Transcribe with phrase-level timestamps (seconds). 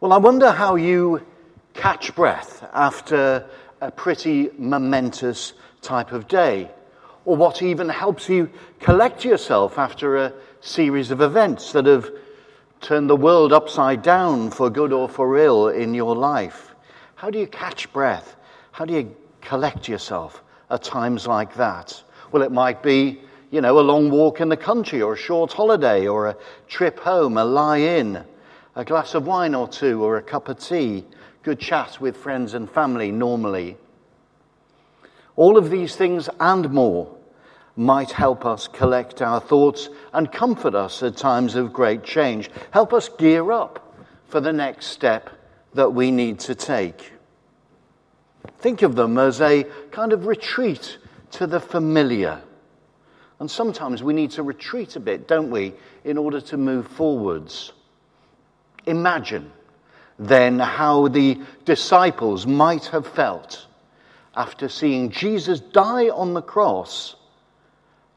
[0.00, 1.26] Well, I wonder how you
[1.74, 3.44] catch breath after
[3.80, 6.70] a pretty momentous type of day,
[7.24, 8.48] or what even helps you
[8.78, 12.12] collect yourself after a series of events that have
[12.80, 16.76] turned the world upside down for good or for ill in your life.
[17.16, 18.36] How do you catch breath?
[18.70, 22.00] How do you collect yourself at times like that?
[22.30, 23.20] Well, it might be,
[23.50, 26.36] you know, a long walk in the country or a short holiday or a
[26.68, 28.24] trip home, a lie in,
[28.78, 31.04] a glass of wine or two or a cup of tea,
[31.42, 33.76] good chat with friends and family normally.
[35.34, 37.12] All of these things and more
[37.74, 42.92] might help us collect our thoughts and comfort us at times of great change, help
[42.92, 43.96] us gear up
[44.28, 45.28] for the next step
[45.74, 47.12] that we need to take.
[48.58, 50.98] Think of them as a kind of retreat
[51.32, 52.40] to the familiar.
[53.40, 57.72] And sometimes we need to retreat a bit, don't we, in order to move forwards.
[58.88, 59.52] Imagine
[60.18, 63.66] then how the disciples might have felt
[64.34, 67.14] after seeing Jesus die on the cross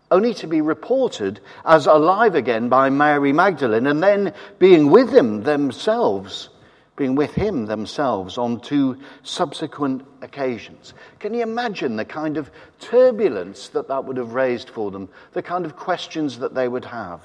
[0.10, 5.44] only to be reported as alive again by Mary Magdalene and then being with him
[5.44, 6.50] themselves,
[6.96, 10.94] being with him themselves on two subsequent occasions.
[11.20, 15.42] Can you imagine the kind of turbulence that that would have raised for them, the
[15.42, 17.22] kind of questions that they would have,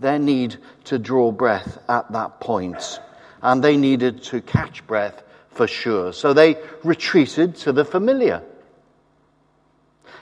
[0.00, 3.00] their need to draw breath at that point,
[3.42, 6.12] and they needed to catch breath for sure.
[6.12, 8.42] So they retreated to the familiar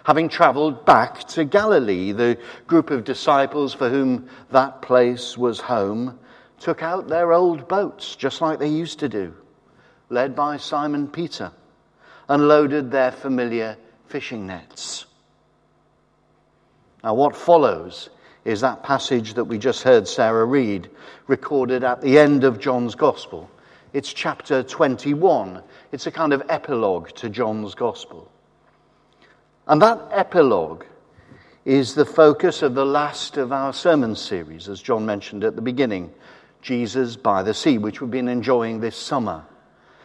[0.05, 2.13] having travelled back to Galilee.
[2.13, 6.19] The group of disciples for whom that place was home
[6.59, 9.35] took out their old boats, just like they used to do,
[10.09, 11.53] led by Simon Peter,
[12.29, 13.77] and loaded their familiar
[14.07, 15.07] fishing nets.
[17.03, 18.11] Now, what follows
[18.45, 20.91] is that passage that we just heard Sarah read,
[21.27, 23.49] recorded at the end of John's Gospel.
[23.93, 25.63] It's chapter 21.
[25.93, 28.31] It's a kind of epilogue to John's Gospel.
[29.67, 30.85] And that epilogue
[31.65, 35.63] is the focus of the last of our sermon series, as John mentioned at the
[35.63, 36.13] beginning
[36.63, 39.45] Jesus by the Sea, which we've been enjoying this summer.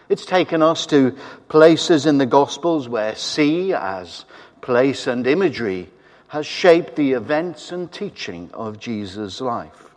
[0.09, 1.16] It's taken us to
[1.50, 4.25] places in the Gospels where sea, as
[4.62, 5.90] place and imagery,
[6.28, 9.88] has shaped the events and teaching of Jesus' life.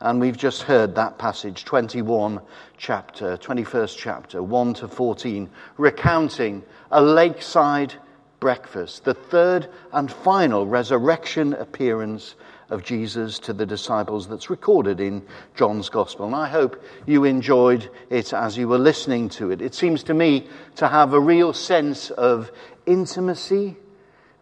[0.00, 2.40] And we've just heard that passage, 21
[2.78, 7.94] chapter, 21st chapter, 1 to 14, recounting a lakeside
[8.40, 12.34] breakfast, the third and final resurrection appearance
[12.70, 15.22] of Jesus to the disciples that's recorded in
[15.54, 16.24] John's Gospel.
[16.24, 19.60] And I hope you enjoyed it as you were listening to it.
[19.60, 22.50] It seems to me to have a real sense of
[22.86, 23.76] intimacy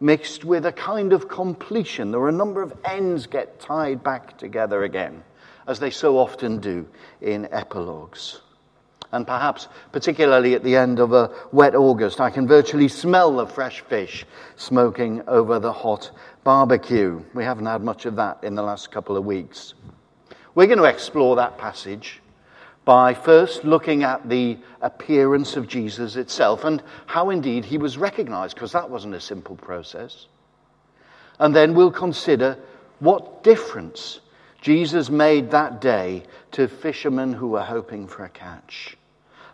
[0.00, 2.10] mixed with a kind of completion.
[2.10, 5.22] There are a number of ends get tied back together again
[5.66, 6.88] as they so often do
[7.20, 8.40] in epilogues.
[9.12, 13.46] And perhaps, particularly at the end of a wet August, I can virtually smell the
[13.46, 14.26] fresh fish
[14.56, 16.10] smoking over the hot
[16.44, 17.22] barbecue.
[17.34, 19.74] We haven't had much of that in the last couple of weeks.
[20.54, 22.20] We're going to explore that passage
[22.88, 28.54] by first looking at the appearance of Jesus itself and how indeed he was recognized,
[28.54, 30.26] because that wasn't a simple process.
[31.38, 32.56] And then we'll consider
[32.98, 34.20] what difference
[34.62, 36.22] Jesus made that day
[36.52, 38.96] to fishermen who were hoping for a catch.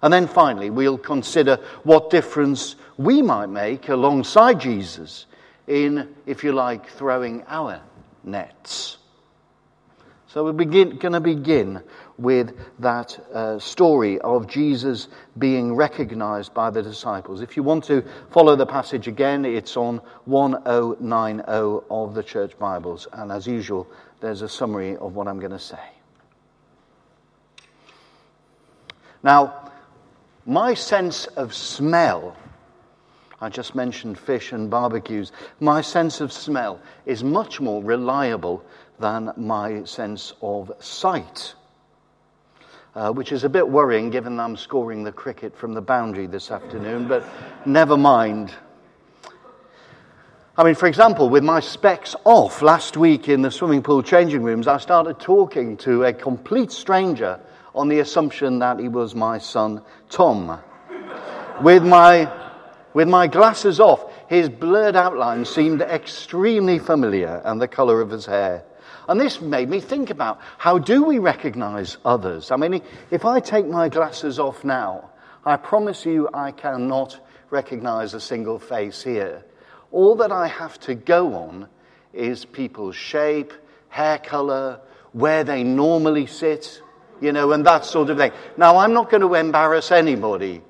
[0.00, 5.26] And then finally, we'll consider what difference we might make alongside Jesus
[5.66, 7.80] in, if you like, throwing our
[8.22, 8.98] nets.
[10.28, 11.80] So we're begin, going to begin
[12.18, 15.08] with that uh, story of Jesus
[15.38, 17.40] being recognized by the disciples.
[17.40, 21.42] If you want to follow the passage again, it's on 1090
[21.90, 23.08] of the Church Bibles.
[23.12, 23.88] And as usual,
[24.20, 25.78] there's a summary of what I'm going to say.
[29.22, 29.72] Now,
[30.46, 32.36] my sense of smell,
[33.40, 38.62] I just mentioned fish and barbecues, my sense of smell is much more reliable
[38.98, 41.54] than my sense of sight.
[42.94, 46.52] Uh, which is a bit worrying given I'm scoring the cricket from the boundary this
[46.52, 47.24] afternoon, but
[47.66, 48.54] never mind.
[50.56, 54.44] I mean, for example, with my specs off last week in the swimming pool changing
[54.44, 57.40] rooms, I started talking to a complete stranger
[57.74, 60.60] on the assumption that he was my son, Tom.
[61.60, 62.32] with, my,
[62.92, 68.24] with my glasses off, his blurred outline seemed extremely familiar and the color of his
[68.24, 68.62] hair.
[69.08, 72.50] And this made me think about how do we recognize others?
[72.50, 75.10] I mean, if I take my glasses off now,
[75.44, 77.18] I promise you I cannot
[77.50, 79.44] recognize a single face here.
[79.92, 81.68] All that I have to go on
[82.12, 83.52] is people's shape,
[83.88, 84.80] hair color,
[85.12, 86.80] where they normally sit,
[87.20, 88.32] you know, and that sort of thing.
[88.56, 90.62] Now, I'm not going to embarrass anybody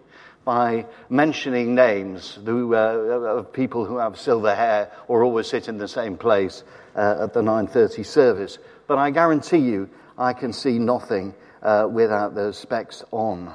[0.44, 5.78] by mentioning names who, uh, of people who have silver hair or always sit in
[5.78, 6.64] the same place
[6.94, 8.58] uh, at the 9.30 service.
[8.86, 9.88] But I guarantee you,
[10.18, 13.52] I can see nothing uh, without those specs on.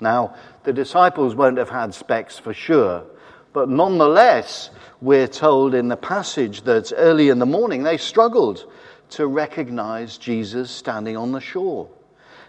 [0.00, 3.04] Now, the disciples won't have had specs for sure,
[3.52, 4.70] but nonetheless,
[5.00, 8.70] we're told in the passage that early in the morning they struggled
[9.10, 11.88] to recognize Jesus standing on the shore.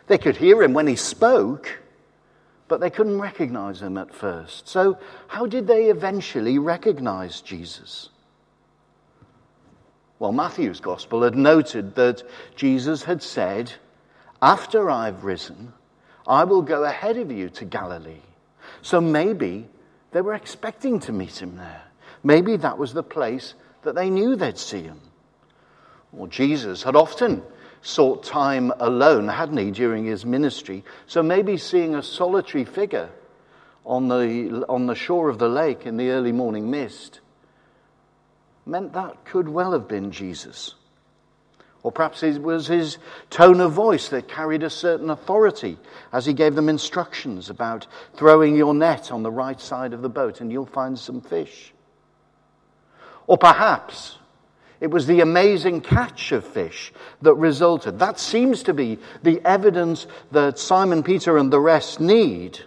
[0.08, 1.80] They could hear him when he spoke,
[2.70, 4.70] but they couldn't recognize him at first.
[4.70, 8.10] So, how did they eventually recognize Jesus?
[10.20, 12.24] Well, Matthew's gospel had noted that
[12.56, 13.74] Jesus had said,
[14.42, 15.74] After I've risen,
[16.28, 18.22] I will go ahead of you to Galilee.
[18.82, 19.68] So maybe
[20.12, 21.84] they were expecting to meet him there.
[22.24, 25.00] Maybe that was the place that they knew they'd see him.
[26.12, 27.44] Well, Jesus had often
[27.82, 30.84] sought time alone, hadn't he, during his ministry?
[31.08, 33.10] So maybe seeing a solitary figure
[33.86, 37.22] on the, on the shore of the lake in the early morning mist
[38.66, 40.76] meant that could well have been Jesus.
[41.82, 42.98] Or perhaps it was his
[43.30, 45.78] tone of voice that carried a certain authority
[46.12, 50.10] as he gave them instructions about throwing your net on the right side of the
[50.10, 51.74] boat and you'll find some fish.
[53.28, 54.18] Or perhaps
[54.82, 58.00] it was the amazing catch of fish that resulted.
[58.00, 62.60] That seems to be the evidence that Simon Peter and the rest need.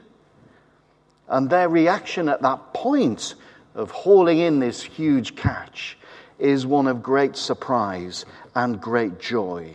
[1.28, 3.34] And their reaction at that point
[3.74, 5.96] of hauling in this huge catch
[6.38, 9.74] is one of great surprise and great joy.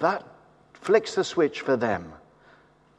[0.00, 0.26] That
[0.72, 2.12] flicks the switch for them.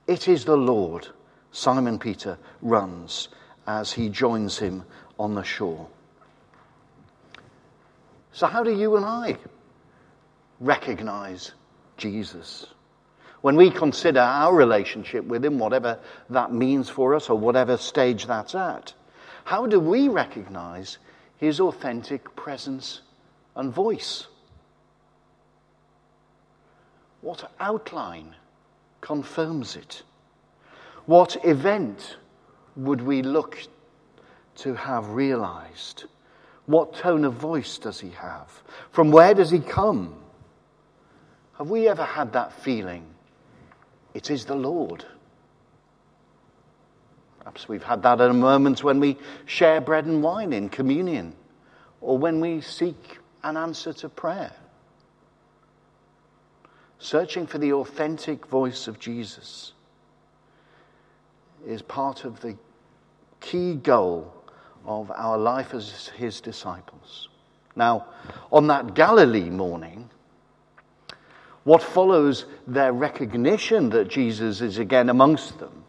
[0.08, 1.08] It is the Lord.
[1.52, 3.28] Simon Peter runs
[3.68, 4.86] as he joins him
[5.20, 5.88] on the shore.
[8.34, 9.38] So, how do you and I
[10.60, 11.52] recognize
[11.98, 12.66] Jesus?
[13.42, 16.00] When we consider our relationship with Him, whatever
[16.30, 18.94] that means for us or whatever stage that's at,
[19.44, 20.98] how do we recognize
[21.38, 23.02] His authentic presence
[23.56, 24.28] and voice?
[27.22, 28.36] What outline
[29.02, 30.04] confirms it?
[31.06, 32.18] What event
[32.76, 33.58] would we look
[34.58, 36.06] to have realized?
[36.72, 38.64] What tone of voice does he have?
[38.92, 40.16] From where does he come?
[41.58, 43.06] Have we ever had that feeling?
[44.14, 45.04] It is the Lord.
[47.40, 51.34] Perhaps we've had that at a moment when we share bread and wine in communion,
[52.00, 54.54] or when we seek an answer to prayer.
[57.00, 59.74] Searching for the authentic voice of Jesus
[61.68, 62.56] is part of the
[63.42, 64.41] key goal
[64.86, 67.30] of our life as his disciples.
[67.76, 68.08] Now,
[68.52, 70.10] on that Galilee morning,
[71.64, 75.84] what follows their recognition that Jesus is again amongst them,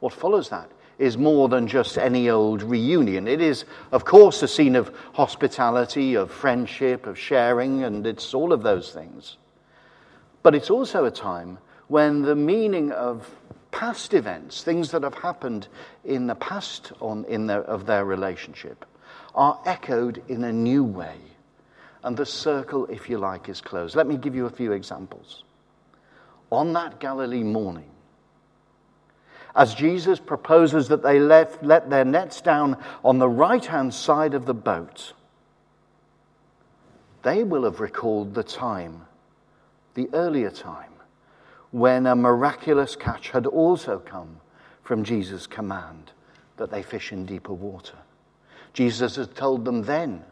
[0.00, 3.26] what follows that is more than just any old reunion.
[3.26, 8.52] It is, of course, a scene of hospitality, of friendship, of sharing, and it's all
[8.52, 9.38] of those things.
[10.42, 11.58] But it's also a time
[11.88, 13.30] when the meaning of
[13.70, 15.68] past events, things that have happened
[16.04, 18.84] in the past on, in of their relationship,
[19.34, 21.16] are echoed in a new way.
[22.02, 23.94] And the circle, if you like, is closed.
[23.94, 25.44] Let me give you a few examples.
[26.50, 27.90] On that Galilee morning,
[29.54, 34.34] as Jesus proposes that they let, let their nets down on the right hand side
[34.34, 35.12] of the boat,
[37.22, 39.06] they will have recalled the time,
[39.94, 40.89] the earlier time,
[41.70, 44.40] when a miraculous catch had also come
[44.82, 46.10] from Jesus' command
[46.56, 47.96] that they fish in deeper water.
[48.72, 50.24] Jesus had told them then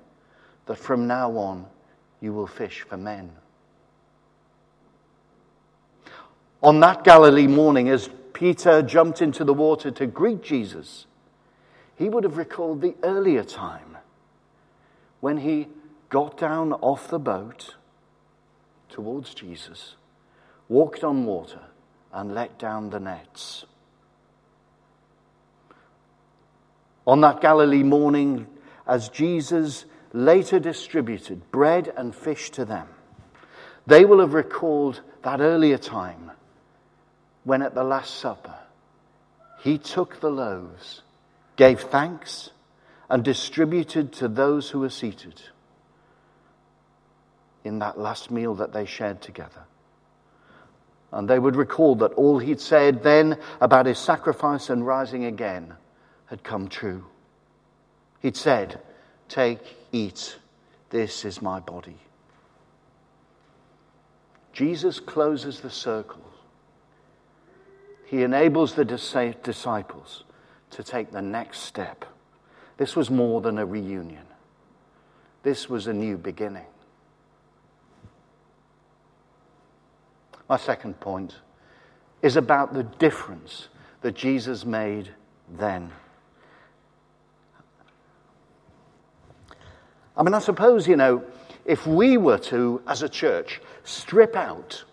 [0.67, 1.67] that from now on
[2.21, 3.31] you will fish for men.
[6.63, 11.07] On that Galilee morning, as Peter jumped into the water to greet Jesus,
[11.97, 13.97] he would have recalled the earlier time
[15.21, 15.69] when he
[16.09, 17.77] got down off the boat
[18.89, 19.95] towards Jesus
[20.69, 21.61] walked on water,
[22.13, 23.65] and let down the nets.
[27.07, 28.47] On that Galilee morning,
[28.87, 32.89] as Jesus later distributed bread and fish to them,
[33.87, 36.31] they will have recalled that earlier time
[37.45, 38.59] when at the Last Supper
[39.61, 41.03] he took the loaves,
[41.57, 42.51] gave thanks,
[43.09, 45.41] and distributed to those who were seated
[47.65, 49.65] in that last meal that they shared together.
[51.13, 55.75] And they would recall that all he'd said then about his sacrifice and rising again
[56.27, 57.07] had come true.
[58.21, 58.81] He'd said,
[59.29, 59.61] Take,
[59.93, 60.39] eat,
[60.91, 61.99] this is my body.
[64.53, 66.29] Jesus closes the circle
[68.09, 70.25] he enables the disciples
[70.71, 72.07] to take the next step.
[72.79, 74.25] This was more than a reunion,
[75.43, 76.65] this was a new beginning.
[80.49, 81.37] My second point
[82.23, 83.69] is about the difference
[84.01, 85.11] that Jesus made
[85.59, 85.91] then.
[90.17, 91.23] I mean, I suppose, you know,
[91.65, 94.85] if we were to, as a church, strip out,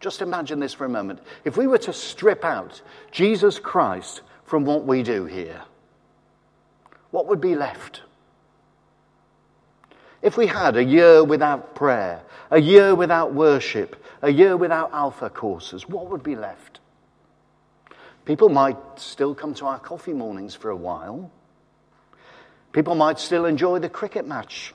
[0.00, 2.80] just imagine this for a moment, if we were to strip out
[3.10, 5.62] Jesus Christ from what we do here,
[7.10, 8.02] what would be left?
[10.22, 15.30] If we had a year without prayer, a year without worship, a year without alpha
[15.30, 16.80] courses, what would be left?
[18.24, 21.30] People might still come to our coffee mornings for a while.
[22.72, 24.74] People might still enjoy the cricket match.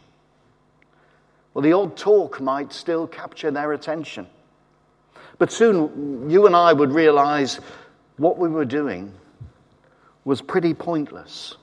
[1.54, 4.28] Well, the odd talk might still capture their attention.
[5.38, 7.60] But soon you and I would realize
[8.18, 9.14] what we were doing
[10.26, 11.56] was pretty pointless.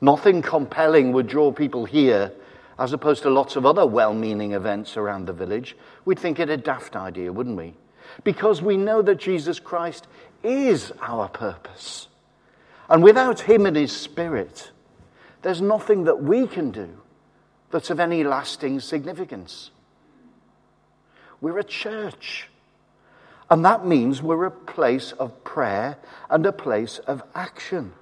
[0.00, 2.32] Nothing compelling would draw people here
[2.78, 5.76] as opposed to lots of other well meaning events around the village.
[6.04, 7.74] We'd think it a daft idea, wouldn't we?
[8.22, 10.06] Because we know that Jesus Christ
[10.42, 12.08] is our purpose.
[12.88, 14.70] And without Him and His Spirit,
[15.42, 16.88] there's nothing that we can do
[17.70, 19.70] that's of any lasting significance.
[21.40, 22.48] We're a church.
[23.50, 25.98] And that means we're a place of prayer
[26.30, 27.92] and a place of action.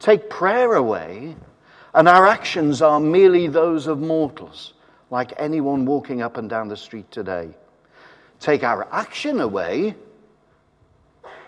[0.00, 1.36] Take prayer away,
[1.94, 4.74] and our actions are merely those of mortals,
[5.10, 7.50] like anyone walking up and down the street today.
[8.40, 9.94] Take our action away,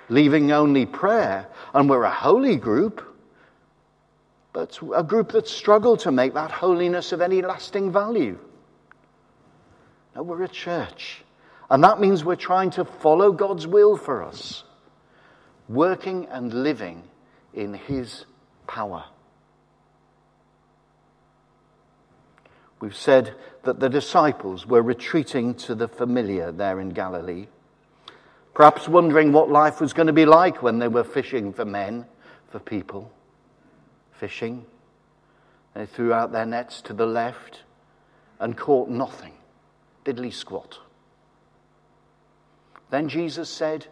[0.08, 3.02] leaving only prayer, and we're a holy group,
[4.52, 8.38] but a group that struggle to make that holiness of any lasting value.
[10.14, 11.24] No, we're a church.
[11.68, 14.62] And that means we're trying to follow God's will for us,
[15.68, 17.02] working and living
[17.52, 18.24] in His
[18.68, 19.04] power.
[22.80, 27.46] We've said that the disciples were retreating to the familiar there in Galilee,
[28.54, 32.06] perhaps wondering what life was going to be like when they were fishing for men,
[32.50, 33.10] for people.
[34.12, 34.66] Fishing.
[35.74, 37.62] They threw out their nets to the left
[38.38, 39.34] and caught nothing,
[40.04, 40.78] diddly squat.
[42.90, 43.86] Then Jesus said,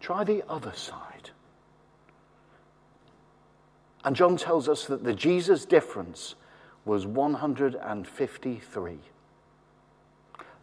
[0.00, 1.30] Try the other side.
[4.04, 6.34] And John tells us that the Jesus difference
[6.88, 8.98] was 153.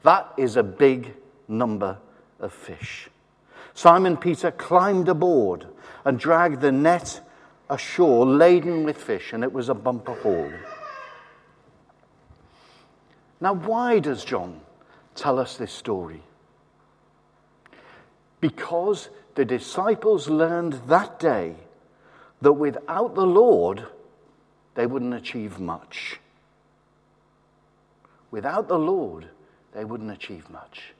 [0.03, 1.13] That is a big
[1.48, 2.00] number
[2.39, 3.10] of fish.
[3.74, 5.67] Simon Peter climbed aboard
[6.03, 7.22] and dragged the net
[7.70, 10.51] ashore laden with fish, and it was a bumper haul.
[13.39, 14.62] Now, why does John
[15.13, 16.24] tell us this story?
[18.41, 21.55] Because the disciples learned that day
[22.41, 23.86] that without the Lord,
[24.75, 26.20] they wouldn't achieve much.
[28.29, 29.29] Without the Lord,
[29.74, 30.94] they wouldn't achieve much.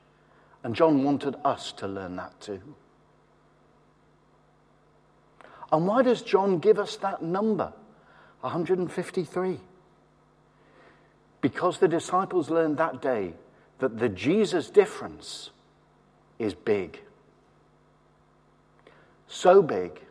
[0.64, 2.62] And John wanted us to learn that too.
[5.72, 7.74] And why does John give us that number,
[8.42, 9.60] 153?
[11.42, 13.34] Because the disciples learned that day
[13.80, 15.50] that the Jesus difference
[16.40, 17.02] is big.
[19.28, 20.02] So big,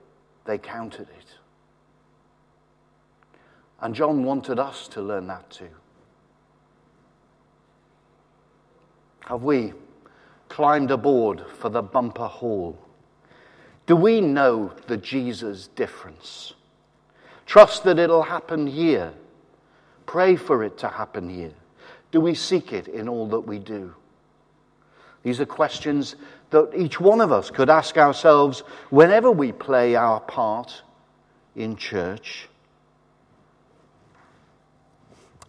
[0.44, 1.43] they counted it.
[3.84, 5.68] And John wanted us to learn that too.
[9.26, 9.74] Have we
[10.48, 12.78] climbed aboard for the bumper haul?
[13.84, 16.54] Do we know the Jesus difference?
[17.44, 19.12] Trust that it'll happen here.
[20.06, 21.52] Pray for it to happen here.
[22.10, 23.94] Do we seek it in all that we do?
[25.22, 26.16] These are questions
[26.48, 30.82] that each one of us could ask ourselves whenever we play our part
[31.54, 32.48] in church.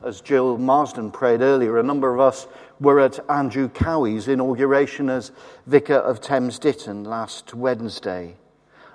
[0.03, 2.47] As Jill Marsden prayed earlier, a number of us
[2.79, 5.31] were at Andrew Cowie's inauguration as
[5.65, 8.35] Vicar of Thames Ditton last Wednesday.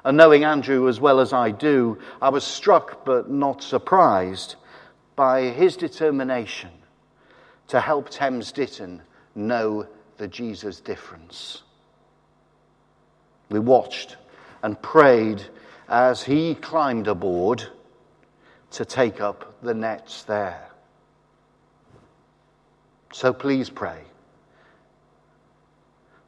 [0.04, 4.56] And knowing Andrew as well as I do, I was struck but not surprised
[5.16, 6.70] by his determination
[7.68, 9.02] to help Thames Ditton
[9.34, 9.86] know
[10.18, 11.62] the Jesus difference.
[13.50, 14.16] We watched
[14.62, 15.42] and prayed
[15.88, 17.66] as he climbed aboard
[18.72, 20.69] to take up the nets there.
[23.12, 24.02] So please pray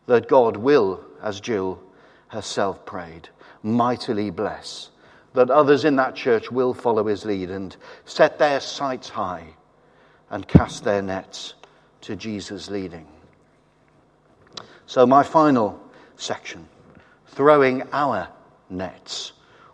[0.06, 1.80] that God will, as Jill
[2.28, 3.28] herself prayed,
[3.62, 4.90] mightily bless,
[5.34, 9.46] that others in that church will follow his lead and set their sights high
[10.30, 11.54] and cast their nets
[12.02, 13.06] to Jesus' leading.
[14.86, 15.80] So, my final
[16.16, 16.68] section
[17.26, 18.28] throwing our
[18.68, 19.32] nets.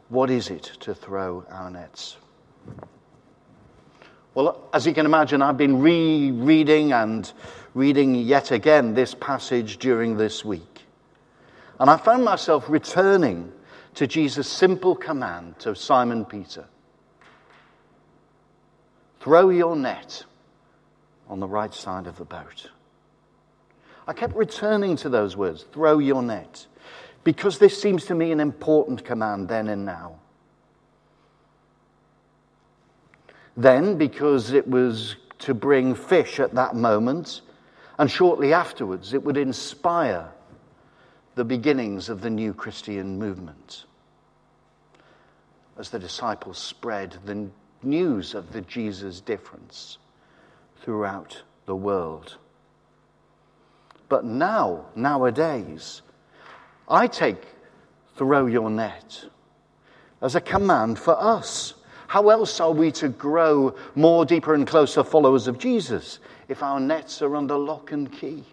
[0.08, 2.16] What is it to throw our nets?
[4.34, 7.30] Well, as you can imagine, I've been rereading and
[7.74, 10.82] reading yet again this passage during this week.
[11.80, 13.52] And I found myself returning
[13.94, 16.64] to Jesus' simple command to Simon Peter
[19.20, 20.24] throw your net
[21.28, 22.70] on the right side of the boat.
[24.06, 26.66] I kept returning to those words throw your net
[27.24, 30.18] because this seems to me an important command then and now.
[33.58, 37.40] Then, because it was to bring fish at that moment,
[37.98, 40.30] and shortly afterwards, it would inspire
[41.34, 43.84] the beginnings of the new Christian movement.
[45.76, 47.48] As the disciples spread the
[47.82, 49.98] news of the Jesus difference
[50.82, 52.36] throughout the world.
[54.08, 56.02] But now, nowadays,
[56.88, 57.42] I take
[58.14, 59.24] throw your net
[60.22, 61.74] as a command for us.
[62.08, 66.80] How else are we to grow more deeper and closer followers of Jesus if our
[66.80, 68.44] nets are under lock and key?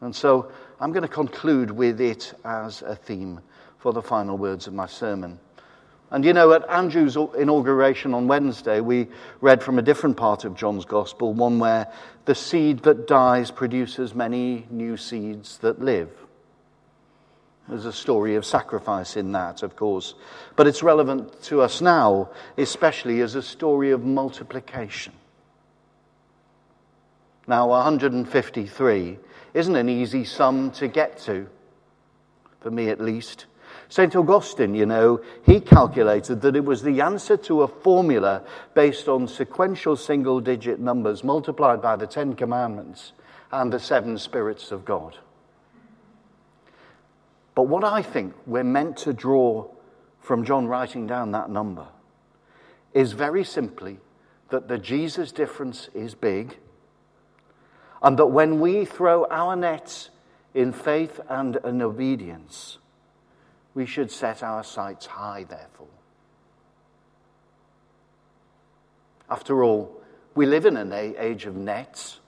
[0.00, 3.40] And so I'm going to conclude with it as a theme
[3.78, 5.38] for the final words of my sermon.
[6.10, 9.08] And you know, at Andrew's inauguration on Wednesday, we
[9.42, 11.92] read from a different part of John's Gospel, one where
[12.24, 16.10] the seed that dies produces many new seeds that live.
[17.68, 20.14] There's a story of sacrifice in that, of course.
[20.56, 25.12] But it's relevant to us now, especially as a story of multiplication.
[27.46, 29.18] Now, 153
[29.54, 31.48] isn't an easy sum to get to,
[32.60, 33.46] for me at least.
[33.88, 34.14] St.
[34.16, 38.42] Augustine, you know, he calculated that it was the answer to a formula
[38.74, 43.12] based on sequential single digit numbers multiplied by the Ten Commandments
[43.50, 45.18] and the seven spirits of God.
[47.54, 49.68] But what I think we're meant to draw
[50.20, 51.86] from John writing down that number
[52.94, 53.98] is very simply
[54.50, 56.58] that the Jesus difference is big,
[58.02, 60.10] and that when we throw our nets
[60.54, 62.78] in faith and in obedience,
[63.74, 65.86] we should set our sights high, therefore.
[69.30, 70.02] After all,
[70.34, 72.20] we live in an age of nets,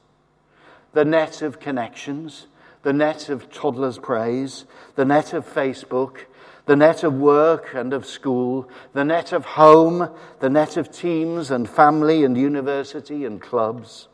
[0.92, 2.46] the net of connections,
[2.84, 6.18] the net of toddlers' praise, the net of Facebook,
[6.66, 10.08] the net of work and of school, the net of home,
[10.40, 14.08] the net of teams and family and university and clubs.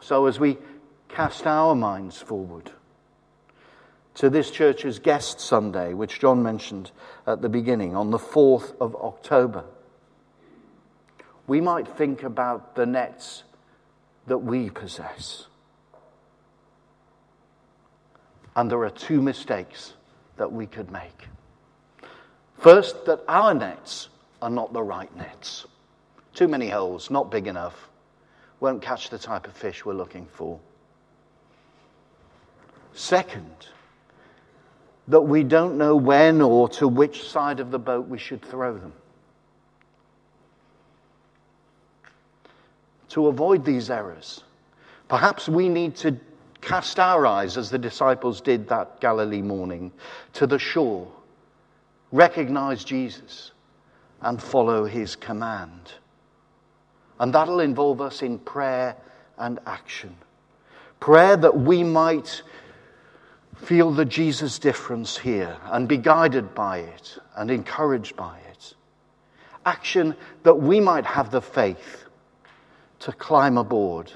[0.00, 0.58] So, as we
[1.08, 2.70] cast our minds forward
[4.14, 6.92] to this church's guest Sunday, which John mentioned
[7.26, 9.64] at the beginning, on the 4th of October,
[11.48, 13.42] we might think about the nets
[14.26, 15.46] that we possess.
[18.56, 19.92] And there are two mistakes
[20.38, 21.28] that we could make.
[22.58, 24.08] First, that our nets
[24.40, 25.66] are not the right nets.
[26.34, 27.90] Too many holes, not big enough,
[28.60, 30.58] won't catch the type of fish we're looking for.
[32.94, 33.68] Second,
[35.08, 38.76] that we don't know when or to which side of the boat we should throw
[38.78, 38.94] them.
[43.10, 44.42] To avoid these errors,
[45.08, 46.16] perhaps we need to
[46.60, 49.92] cast our eyes, as the disciples did that Galilee morning,
[50.34, 51.10] to the shore,
[52.12, 53.52] recognize Jesus,
[54.20, 55.92] and follow his command.
[57.18, 58.96] And that'll involve us in prayer
[59.38, 60.16] and action.
[61.00, 62.42] Prayer that we might
[63.56, 68.74] feel the Jesus difference here and be guided by it and encouraged by it.
[69.64, 72.04] Action that we might have the faith
[73.00, 74.12] to climb aboard,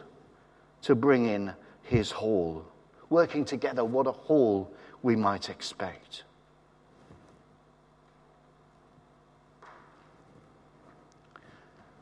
[0.82, 1.52] to bring in
[1.90, 2.64] his haul.
[3.10, 4.70] Working together, what a haul
[5.02, 6.22] we might expect.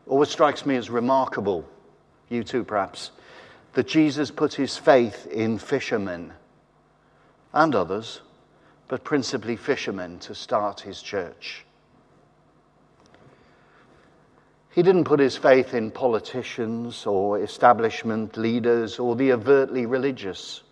[0.06, 1.66] Always strikes me as remarkable,
[2.28, 3.12] you too perhaps,
[3.72, 6.32] that Jesus put his faith in fishermen
[7.54, 8.20] and others,
[8.88, 11.64] but principally fishermen, to start his church.
[14.78, 20.62] He didn't put his faith in politicians or establishment leaders or the overtly religious.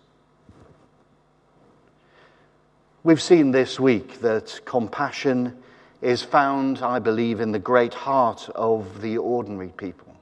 [3.03, 5.61] We've seen this week that compassion
[6.03, 10.15] is found, I believe, in the great heart of the ordinary people.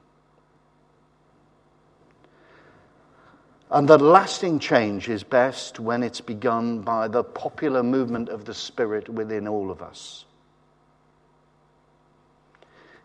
[3.69, 8.55] And that lasting change is best when it's begun by the popular movement of the
[8.55, 10.24] Spirit within all of us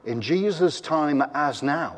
[0.04, 1.96] in Jesus' time as now,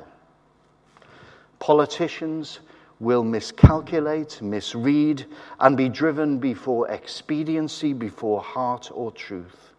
[1.59, 2.61] politicians,
[3.03, 5.27] will miscalculate, misread,
[5.59, 9.73] and be driven before expediency, before heart or truth.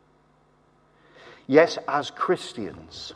[1.48, 3.14] Yes, as Christians,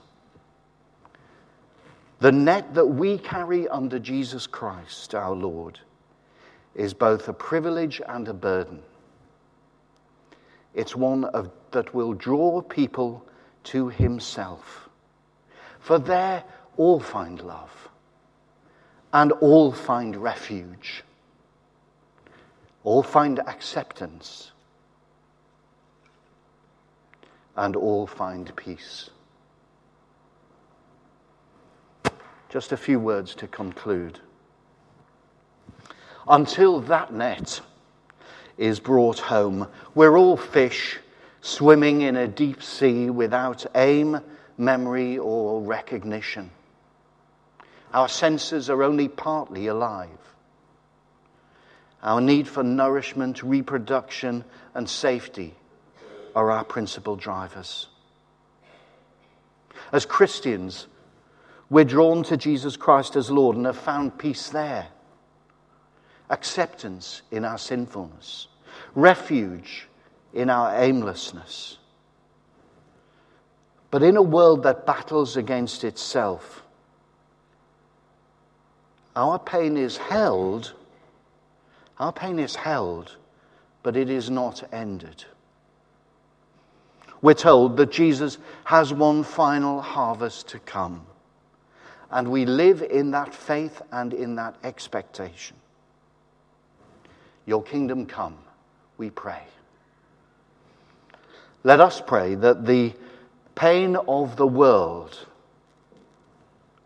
[2.20, 5.80] the net that we carry under Jesus Christ, our Lord,
[6.74, 8.82] is both a privilege and a burden.
[10.74, 13.26] It's one of, that will draw people
[13.66, 14.87] to Himself.
[15.88, 16.44] For there
[16.76, 17.88] all find love
[19.14, 21.06] and all find refuge,
[22.84, 24.52] all find acceptance,
[27.56, 29.12] and all find peace.
[32.50, 34.20] Just a few words to conclude.
[36.28, 37.62] Until that net
[38.58, 41.00] is brought home, we're all fish
[41.40, 44.20] swimming in a deep sea without aim,
[44.58, 46.50] memory, or recognition.
[47.94, 50.10] Our senses are only partly alive.
[52.04, 54.44] Our need for nourishment, reproduction,
[54.74, 55.56] and safety
[56.36, 57.88] are our principal drivers.
[59.92, 60.88] As Christians,
[61.70, 64.88] we're drawn to Jesus Christ as Lord and have found peace there,
[66.30, 68.48] acceptance in our sinfulness,
[68.96, 69.88] refuge
[70.34, 71.77] in our aimlessness.
[73.98, 76.62] But in a world that battles against itself,
[79.16, 80.74] our pain is held,
[81.98, 83.18] our pain is held,
[83.82, 85.26] but it is not ended.
[87.24, 91.04] We're told that Jesus has one final harvest to come.
[92.12, 95.58] And we live in that faith and in that expectation.
[97.48, 98.38] Your kingdom come,
[99.00, 99.42] we pray.
[101.64, 102.94] Let us pray that the
[103.58, 105.26] pain of the world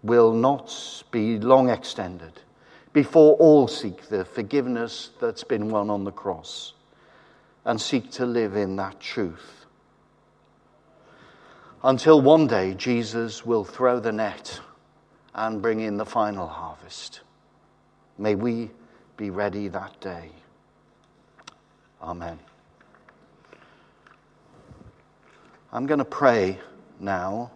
[0.03, 2.31] will not be long extended
[2.93, 6.73] before all seek the forgiveness that's been won on the cross
[7.65, 9.65] and seek to live in that truth.
[11.83, 14.61] Until one day Jesus will throw the net
[15.35, 17.19] and bring in the final harvest.
[18.17, 18.71] May we
[19.17, 20.29] be ready that day.
[22.01, 22.39] Amen.
[25.71, 26.59] I'm going to pray
[26.99, 27.51] now.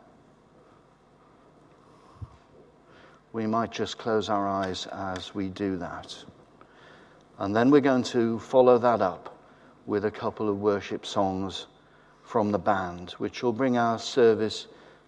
[3.35, 6.15] we might just close our eyes as we do that.
[7.37, 9.37] And then we're going to follow that up
[9.85, 11.67] with a couple of worship songs
[12.23, 14.67] from the band, which will bring our service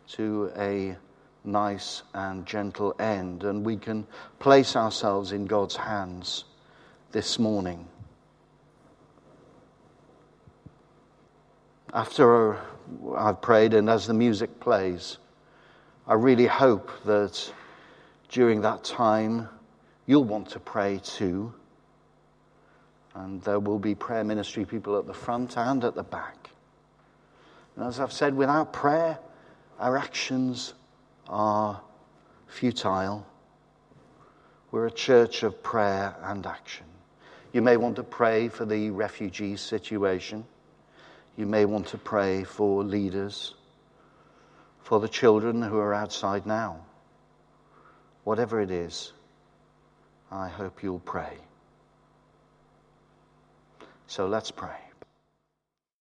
[0.10, 0.98] to a
[1.46, 3.46] nice and gentle end.
[3.46, 4.06] And we can
[4.40, 6.44] place ourselves in God's hands
[7.14, 7.88] this morning.
[11.94, 12.60] After
[13.16, 15.18] I've prayed and as the music plays,
[16.08, 17.52] I really hope that
[18.30, 19.50] during that time,
[20.06, 21.54] you'll want to pray too.
[23.16, 26.50] And there will be prayer ministry people at the front and at the back.
[27.76, 29.20] And as I've said, without prayer,
[29.80, 30.74] our actions
[31.28, 31.82] are
[32.48, 33.26] futile.
[34.72, 36.86] We're a church of prayer and action.
[37.54, 40.46] You may want to pray for the refugee situation.
[41.38, 43.54] You may want to pray for leaders,
[44.80, 46.84] for the children who are outside now.
[48.24, 49.14] Whatever it is,
[50.32, 51.38] I hope you'll pray.
[54.08, 54.87] So let's pray.